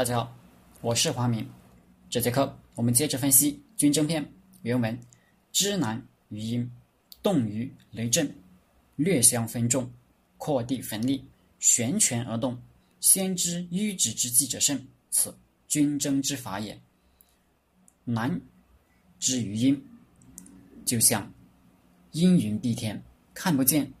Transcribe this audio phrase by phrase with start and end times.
[0.00, 0.34] 大家好，
[0.80, 1.46] 我是华明。
[2.08, 4.24] 这节课我们接着分析《军争篇》
[4.62, 4.98] 原文：
[5.52, 6.72] 知难于阴，
[7.22, 8.34] 动于雷震，
[8.96, 9.92] 略相分众，
[10.38, 11.22] 扩地分立，
[11.58, 12.58] 旋权而动。
[13.00, 15.36] 先知迂直之计者胜，此
[15.68, 16.80] 军争之法也。
[18.02, 18.40] 难
[19.18, 19.86] 之于阴，
[20.86, 21.30] 就像
[22.12, 22.98] 阴云蔽天，
[23.34, 23.92] 看不见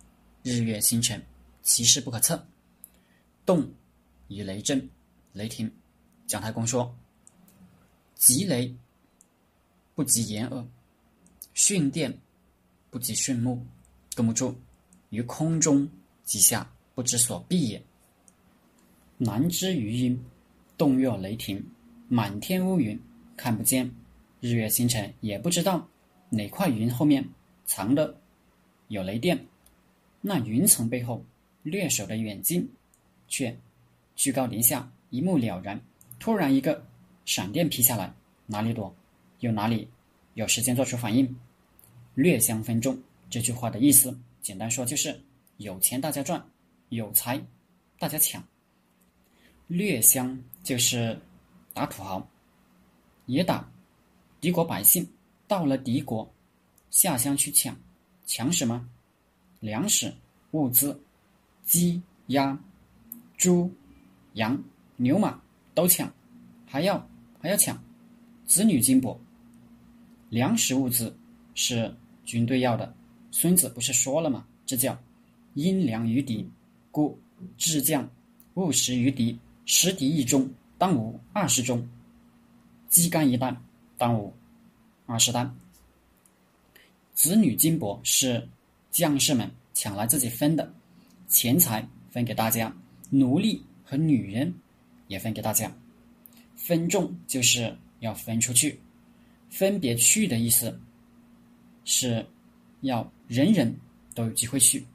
[0.42, 1.22] 日月星辰，
[1.60, 2.42] 其势不可测。
[3.44, 3.70] 动
[4.28, 4.88] 于雷震，
[5.34, 5.70] 雷霆。
[6.30, 6.96] 姜太公说
[8.14, 8.72] ：“急雷
[9.96, 10.64] 不及掩耳，
[11.56, 12.16] 巽电
[12.88, 13.66] 不及巽木。
[14.14, 14.54] 根木柱
[15.08, 15.88] 于空中
[16.22, 17.82] 击下，不知所避也。
[19.18, 20.24] 南之余阴，
[20.78, 21.68] 动若雷霆，
[22.06, 22.96] 满天乌云，
[23.36, 23.90] 看不见
[24.38, 25.88] 日月星辰，也不知道
[26.28, 27.28] 哪块云后面
[27.66, 28.16] 藏的
[28.86, 29.48] 有雷电。
[30.20, 31.24] 那云层背后
[31.64, 32.70] 略守的远近，
[33.26, 33.58] 却
[34.14, 35.84] 居高临下，一目了然。”
[36.20, 36.86] 突然，一个
[37.24, 38.12] 闪电劈下来，
[38.46, 38.94] 哪里躲，
[39.38, 39.88] 又哪里
[40.34, 41.34] 有时间做出反应？
[42.14, 42.96] 略相分众
[43.30, 45.18] 这句话的意思，简单说就是
[45.56, 46.44] 有钱大家赚，
[46.90, 47.42] 有财
[47.98, 48.44] 大家抢。
[49.66, 51.18] 略相就是
[51.72, 52.28] 打土豪，
[53.24, 53.66] 也打
[54.42, 55.08] 敌国百姓。
[55.48, 56.32] 到了敌国
[56.90, 57.76] 下乡去抢，
[58.26, 58.88] 抢什么？
[59.58, 60.14] 粮食、
[60.52, 61.02] 物资、
[61.64, 62.56] 鸡、鸭、
[63.36, 63.72] 猪、
[64.34, 64.62] 羊、
[64.96, 65.40] 牛马。
[65.74, 66.12] 都抢，
[66.66, 67.08] 还要
[67.40, 67.82] 还要抢，
[68.44, 69.16] 子女金帛，
[70.28, 71.16] 粮食物资
[71.54, 71.94] 是
[72.24, 72.94] 军队要的。
[73.30, 74.46] 孙子不是说了吗？
[74.66, 74.98] 这叫
[75.54, 76.48] 因粮于敌，
[76.90, 77.18] 故
[77.56, 78.08] 智将
[78.54, 79.38] 务食于敌。
[79.66, 81.78] 食敌一中，当无二十中；
[82.88, 83.56] 鸡肝一担，
[83.96, 84.34] 当无
[85.06, 85.56] 二十担。
[87.14, 88.48] 子女金帛是
[88.90, 90.74] 将士们抢来自己分的，
[91.28, 92.74] 钱财分给大家，
[93.10, 94.52] 奴隶和女人。
[95.10, 95.76] 也分给大家，
[96.54, 98.78] 分众就是要分出去，
[99.48, 100.80] 分别去的意思，
[101.84, 102.24] 是
[102.82, 103.74] 要人人
[104.14, 104.86] 都有机会去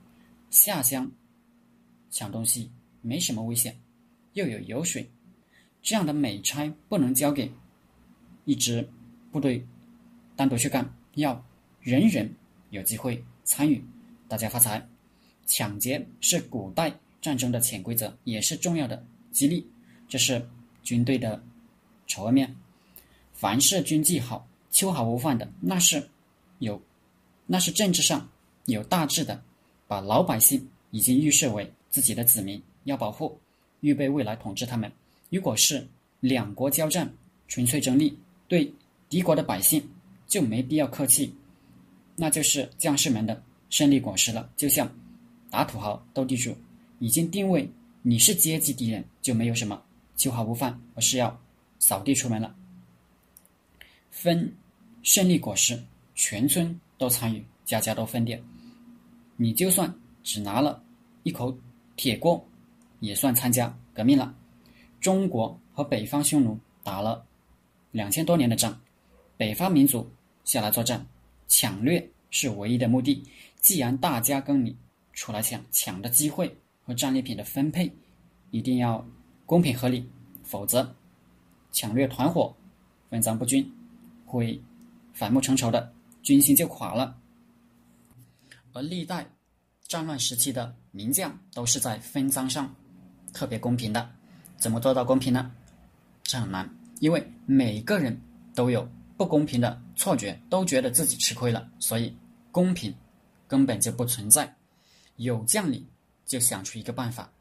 [0.50, 1.12] 下乡
[2.10, 3.78] 抢东西，没什么危险，
[4.36, 5.06] 又有油水，
[5.82, 7.52] 这样的美差不能交给
[8.46, 8.88] 一支
[9.34, 9.62] 部队
[10.34, 11.46] 单独去干，要
[11.82, 12.34] 人人
[12.70, 13.84] 有机会参与，
[14.30, 14.88] 大家发财。
[15.46, 19.70] 抢劫是古代战争的潜规则，也是重要的激励。
[20.08, 20.48] 这是
[20.84, 21.42] 军队的
[22.08, 22.56] 丑恶面。
[23.34, 26.10] 凡是军纪好、秋毫无犯的，那是
[26.60, 26.82] 有，
[27.46, 28.30] 那是政治上
[28.66, 29.44] 有大志的，
[29.88, 33.38] 把老百姓已经预设为自己的子民，要保护，
[33.82, 34.92] 预备未来统治他们。
[35.30, 35.86] 如果是
[36.22, 37.12] 两国交战，
[37.48, 38.18] 纯粹争利，
[38.48, 38.72] 对
[39.10, 39.86] 敌国的百姓
[40.28, 41.36] 就没必要客气，
[42.16, 44.50] 那就是将士们的胜利果实了。
[44.56, 44.90] 就像
[45.50, 46.56] 打土豪、斗地主，
[47.00, 47.70] 已经定位
[48.02, 49.82] 你是阶级敌人，就没有什么。
[50.16, 51.40] 秋毫无犯，而是要
[51.80, 52.56] 扫地出门了。
[54.10, 54.56] 分
[55.04, 55.82] 胜利果实，
[56.16, 58.42] 全村都参与，家家都分点。
[59.36, 59.94] 你就算
[60.24, 60.82] 只拿了
[61.24, 61.56] 一口
[61.98, 62.44] 铁锅，
[63.02, 64.34] 也算参加革命了。
[65.02, 67.26] 中国和北方匈奴打了
[67.92, 68.80] 两千多年的仗，
[69.36, 70.10] 北方民族
[70.46, 71.06] 下来作战，
[71.48, 73.22] 抢掠是唯一的目的。
[73.60, 74.76] 既然大家跟你
[75.14, 77.92] 出来抢，抢的机会和战利品的分配，
[78.52, 79.06] 一定要。
[79.46, 80.10] 公平合理，
[80.44, 80.96] 否则
[81.72, 82.56] 抢掠团伙、
[83.10, 83.72] 分赃不均，
[84.26, 84.60] 会
[85.14, 87.16] 反目成仇的，军心就垮了。
[88.74, 89.30] 而历代
[89.88, 92.74] 战乱时期的名将都是在分赃上
[93.34, 94.10] 特别公平的。
[94.58, 95.52] 怎么做到公平呢？
[96.24, 96.68] 这很难，
[97.00, 98.20] 因为每个人
[98.56, 102.16] 都有不公平的错觉，都觉得自己吃亏了，所以
[102.52, 102.92] 公平
[103.48, 104.52] 根本就不存在。
[105.18, 105.86] 有将领
[106.26, 107.32] 就想出一个办法，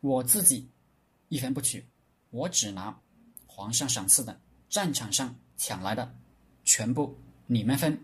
[0.00, 0.68] 我自己。
[1.28, 1.86] 一分不取，
[2.30, 2.98] 我只拿
[3.46, 6.14] 皇上赏赐的战场上抢来的，
[6.64, 7.16] 全部
[7.46, 7.98] 你们分，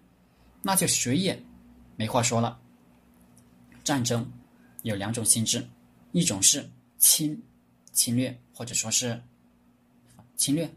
[0.62, 1.42] 那就谁也
[1.96, 2.60] 没话说了。
[3.82, 4.30] 战争
[4.82, 5.66] 有两种性质，
[6.12, 6.68] 一种是
[6.98, 7.42] 侵
[7.92, 9.22] 侵略或者说是
[10.36, 10.70] 侵略，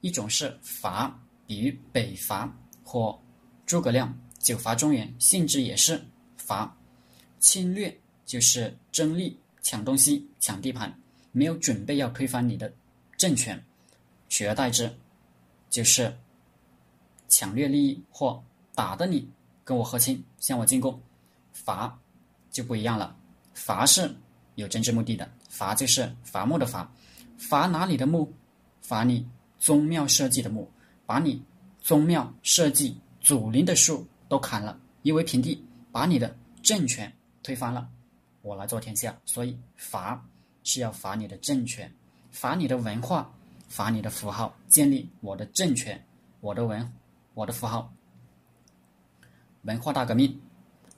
[0.00, 2.50] 一种是伐，比如北伐
[2.82, 3.18] 或
[3.64, 6.02] 诸葛亮九伐中原，性质也是
[6.36, 6.76] 伐。
[7.38, 10.98] 侵略就是争利、抢东西、抢地盘。
[11.36, 12.72] 没有准备要推翻你的
[13.18, 13.62] 政权，
[14.26, 14.90] 取而代之
[15.68, 16.10] 就是
[17.28, 18.42] 抢掠利益或
[18.74, 19.28] 打的你
[19.62, 20.98] 跟我和亲向我进贡，
[21.52, 21.98] 伐
[22.50, 23.14] 就不一样了。
[23.52, 24.10] 伐是
[24.54, 26.90] 有政治目的的，伐就是伐木的伐，
[27.36, 28.26] 伐哪里的木？
[28.80, 29.28] 伐你
[29.58, 30.66] 宗庙社稷的木，
[31.04, 31.42] 把你
[31.82, 35.62] 宗庙社稷祖灵的树都砍了，夷为平地，
[35.92, 37.12] 把你的政权
[37.42, 37.86] 推翻了，
[38.40, 39.14] 我来做天下。
[39.26, 40.24] 所以伐。
[40.66, 41.90] 是要罚你的政权，
[42.32, 43.32] 罚你的文化，
[43.68, 46.04] 罚你的符号，建立我的政权，
[46.40, 46.92] 我的文，
[47.34, 47.94] 我的符号。
[49.62, 50.40] 文化大革命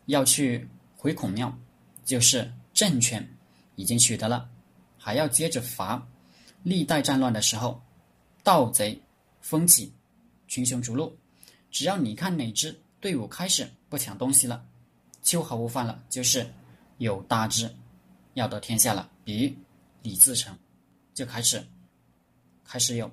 [0.07, 0.67] 要去
[0.97, 1.55] 回孔庙，
[2.03, 3.29] 就是政权
[3.77, 4.49] 已经取得了，
[4.97, 6.03] 还要接着罚。
[6.63, 7.79] 历代战乱的时候，
[8.43, 8.99] 盗贼
[9.43, 9.93] 风起，
[10.47, 11.15] 群雄逐鹿。
[11.71, 14.65] 只要你看哪支队伍开始不抢东西了，
[15.23, 16.51] 秋毫无犯了，就是
[16.97, 17.71] 有大志
[18.39, 19.11] 要得天下了。
[19.25, 19.57] 比
[20.03, 20.57] 李自成
[21.13, 21.63] 就开始
[22.65, 23.11] 开始有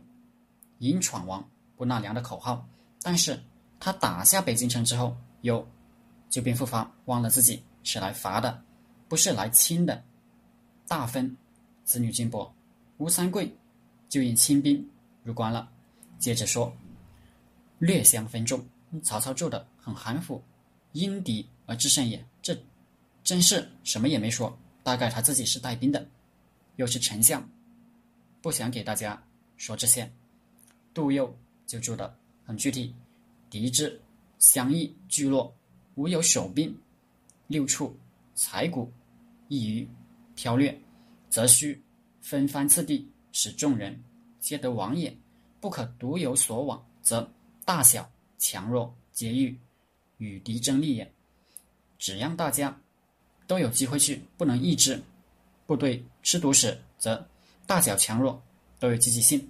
[0.80, 1.46] 迎闯王
[1.76, 2.66] 不纳粮的口号，
[3.02, 3.38] 但是
[3.80, 5.68] 他打下北京城之后，又
[6.30, 8.64] 旧病复发，忘了自己是来伐的，
[9.10, 10.02] 不是来清的。
[10.88, 11.36] 大分
[11.84, 12.50] 子女金帛，
[12.98, 13.54] 吴三桂
[14.08, 14.88] 就引清兵
[15.24, 15.70] 入关了。
[16.20, 16.72] 接着说。
[17.78, 18.66] 略相分众，
[19.04, 20.42] 曹操做的很含糊，
[20.94, 22.26] 因敌而制胜也。
[22.42, 22.58] 这
[23.22, 26.08] 真是什么也没说，大概他自己是带兵的，
[26.76, 27.44] 又是丞相，
[28.40, 29.20] 不想给大家
[29.58, 30.08] 说这些。
[30.94, 31.36] 杜佑
[31.66, 32.16] 就做的
[32.46, 32.94] 很具体，
[33.50, 34.00] 敌之
[34.38, 35.52] 相邑聚落，
[35.96, 36.78] 无有守兵，
[37.48, 37.98] 六处
[38.36, 38.94] 财谷
[39.48, 39.90] 易于
[40.36, 40.80] 剽掠，
[41.32, 41.82] 则须
[42.22, 44.00] 分番次第，使众人
[44.40, 45.12] 皆得往也。
[45.60, 47.28] 不可独有所往，则。
[47.66, 48.08] 大小
[48.38, 49.60] 强弱皆欲
[50.20, 51.12] 与敌争利也。
[51.98, 52.80] 只让大家
[53.48, 55.02] 都有机会去，不能抑制
[55.66, 57.28] 部队吃独食，则
[57.66, 58.42] 大小强弱
[58.80, 59.50] 都有积极性。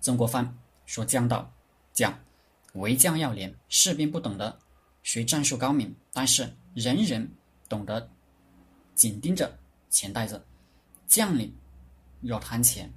[0.00, 1.52] 曾国藩说：“将道
[1.92, 2.18] 讲，
[2.74, 4.58] 为将要廉，士兵不懂得
[5.02, 7.28] 学战术高明，但是人人
[7.68, 8.08] 懂得
[8.94, 9.56] 紧盯着
[9.90, 10.44] 钱袋子。
[11.06, 11.54] 将领
[12.20, 12.92] 若贪钱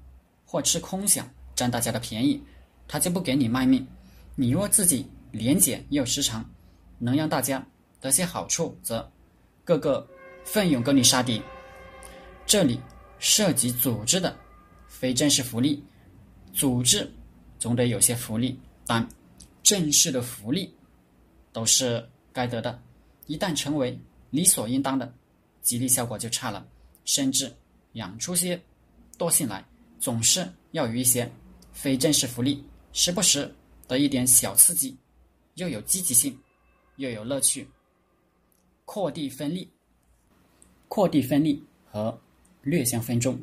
[0.45, 1.23] 或吃空饷，
[1.55, 2.43] 占大家的便宜。”
[2.91, 3.87] 他就不给你卖命，
[4.33, 6.43] 你若自己廉洁又时常，
[6.97, 7.63] 能让大家
[8.01, 9.07] 得些好处，则
[9.69, 10.07] 个个
[10.44, 11.39] 奋勇跟你杀敌。
[12.44, 12.80] 这里
[13.19, 14.36] 涉及组织的，
[14.88, 15.83] 非正式福利，
[16.51, 17.07] 组织
[17.60, 19.07] 总得有些福利，但
[19.62, 20.74] 正式的福利
[21.54, 22.81] 都是该得的。
[23.27, 23.95] 一旦成为
[24.31, 25.13] 理所应当的，
[25.62, 26.65] 激励效果就差了，
[27.06, 27.56] 甚至
[27.94, 28.60] 养出些
[29.19, 29.63] 惰性来。
[30.00, 31.30] 总是要有一些
[31.74, 32.65] 非正式福利。
[32.92, 33.54] 时不时
[33.88, 34.98] 得一点小刺激，
[35.56, 36.36] 又有积极性，
[36.95, 37.69] 又有乐趣。
[38.91, 39.69] 扩地分利，
[40.88, 42.19] 扩地分利和
[42.63, 43.39] 略相分众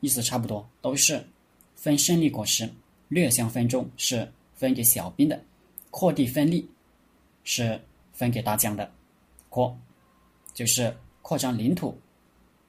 [0.00, 1.26] 意思差不多，都是
[1.74, 2.68] 分胜利果实。
[3.08, 5.42] 略相分众是分给小兵的，
[5.90, 6.68] 扩地分利
[7.42, 7.80] 是
[8.12, 8.92] 分给大将的。
[9.48, 9.74] 扩
[10.52, 11.98] 就是扩张领土，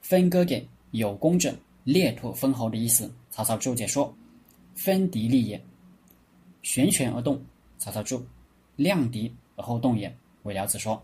[0.00, 1.54] 分割给有功者，
[1.84, 3.14] 裂土封侯的意思。
[3.30, 4.16] 曹操注解说：
[4.74, 5.62] 分敌利也。
[6.62, 7.44] 悬权而动，
[7.76, 8.24] 曹操注：
[8.76, 10.10] 量敌而后动也。
[10.44, 11.02] 韦辽子说：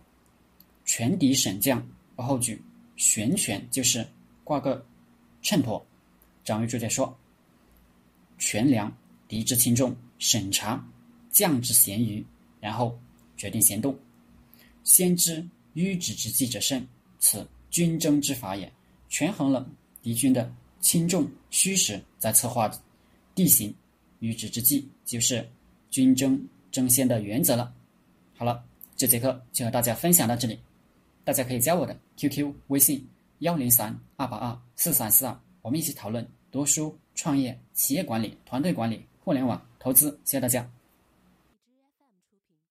[0.85, 1.87] 全敌审将
[2.17, 2.63] 而后举，
[2.97, 4.07] 悬权就是
[4.45, 4.85] 挂个
[5.43, 5.83] 秤砣。
[6.45, 7.17] 张玉柱在说：
[8.39, 8.93] 权量
[9.29, 10.85] 敌之轻重，审查
[11.31, 12.25] 将之贤愚，
[12.61, 12.99] 然后
[13.37, 13.97] 决定行动。
[14.83, 16.85] 先知迂直之计者胜，
[17.19, 18.73] 此军争之法也。
[19.09, 19.69] 权衡了
[20.03, 22.71] 敌军的轻重虚实，再策划
[23.35, 23.73] 地形。
[24.21, 25.49] 迂直之计就是
[25.91, 27.73] 军争争先的原则了。
[28.37, 28.65] 好了，
[28.97, 30.59] 这节课就和大家分享到这里，
[31.25, 33.07] 大家可以加我的 QQ 微信
[33.41, 40.11] 幺零三二八二四三四二，我们一起讨论读书、创业、企业管理、团队管理、互联网投资。
[40.25, 40.80] 谢谢大家。